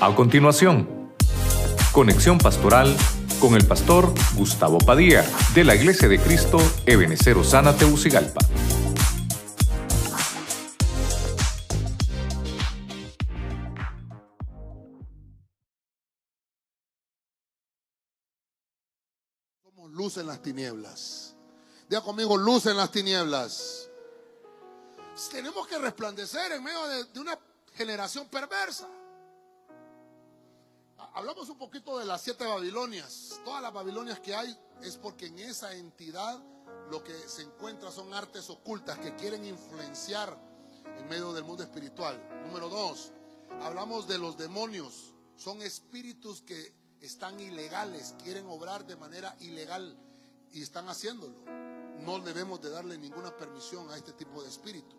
[0.00, 1.12] A continuación,
[1.90, 2.96] conexión pastoral
[3.40, 5.24] con el pastor Gustavo Padilla
[5.56, 8.38] de la Iglesia de Cristo Ebenecer Osana Teucigalpa.
[19.64, 21.34] Somos luz en las tinieblas.
[21.88, 23.90] Diga conmigo, luz en las tinieblas.
[25.32, 27.36] Tenemos que resplandecer en medio de, de una
[27.74, 28.86] generación perversa.
[31.18, 33.40] Ha- Hablamos un poquito de las siete Babilonias.
[33.44, 36.40] Todas las Babilonias que hay es porque en esa entidad
[36.90, 40.38] lo que se encuentra son artes ocultas que quieren influenciar
[40.96, 42.16] en medio del mundo espiritual.
[42.46, 43.10] Número dos,
[43.62, 45.12] hablamos de los demonios.
[45.36, 49.96] Son espíritus que están ilegales, quieren obrar de manera ilegal
[50.52, 51.34] y están haciéndolo.
[52.00, 54.96] No debemos de darle ninguna permisión a este tipo de espíritus.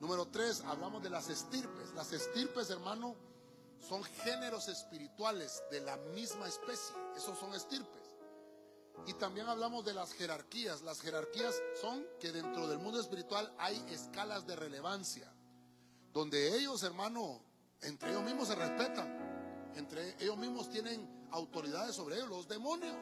[0.00, 1.90] Número tres, hablamos de las estirpes.
[1.94, 3.16] Las estirpes, hermano,
[3.80, 6.94] son géneros espirituales de la misma especie.
[7.16, 8.16] Esos son estirpes.
[9.06, 10.82] Y también hablamos de las jerarquías.
[10.82, 15.32] Las jerarquías son que dentro del mundo espiritual hay escalas de relevancia.
[16.12, 17.40] Donde ellos, hermano,
[17.82, 19.72] entre ellos mismos se respetan.
[19.76, 22.96] Entre ellos mismos tienen autoridades sobre ellos, los demonios.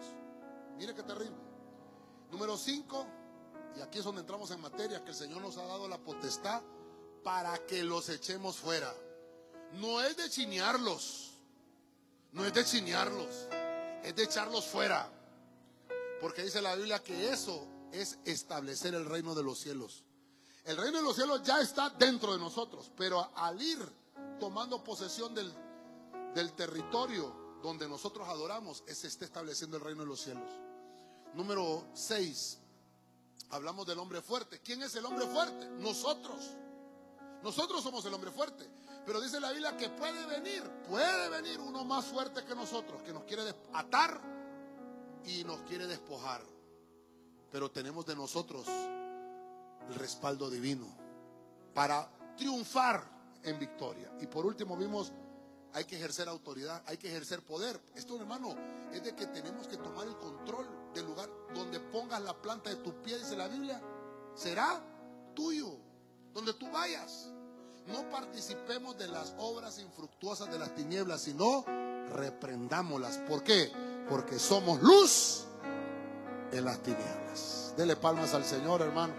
[0.76, 1.36] Mire qué terrible.
[2.30, 3.06] Número 5,
[3.76, 6.62] y aquí es donde entramos en materia, que el Señor nos ha dado la potestad
[7.22, 8.92] para que los echemos fuera.
[9.74, 11.32] No es de chinearlos,
[12.32, 13.48] no es de chinearlos,
[14.02, 15.10] es de echarlos fuera.
[16.20, 20.04] Porque dice la Biblia que eso es establecer el reino de los cielos.
[20.64, 23.78] El reino de los cielos ya está dentro de nosotros, pero al ir
[24.40, 25.52] tomando posesión del,
[26.34, 30.50] del territorio donde nosotros adoramos, se está estableciendo el reino de los cielos.
[31.34, 32.58] Número 6.
[33.50, 34.60] Hablamos del hombre fuerte.
[34.60, 35.68] ¿Quién es el hombre fuerte?
[35.78, 36.50] Nosotros.
[37.46, 38.68] Nosotros somos el hombre fuerte.
[39.06, 43.12] Pero dice la Biblia que puede venir, puede venir uno más fuerte que nosotros, que
[43.12, 44.20] nos quiere atar
[45.24, 46.42] y nos quiere despojar.
[47.52, 50.88] Pero tenemos de nosotros el respaldo divino
[51.72, 53.04] para triunfar
[53.44, 54.10] en victoria.
[54.20, 55.12] Y por último vimos,
[55.72, 57.80] hay que ejercer autoridad, hay que ejercer poder.
[57.94, 58.56] Esto, hermano,
[58.92, 62.76] es de que tenemos que tomar el control del lugar donde pongas la planta de
[62.82, 63.80] tu pie, dice la Biblia,
[64.34, 64.82] será
[65.32, 65.85] tuyo,
[66.36, 67.30] donde tú vayas.
[67.86, 71.64] No participemos de las obras infructuosas de las tinieblas, sino
[72.12, 73.16] reprendámoslas.
[73.26, 73.72] ¿Por qué?
[74.10, 75.44] Porque somos luz
[76.52, 77.72] en las tinieblas.
[77.78, 79.14] Dele palmas al Señor, hermano.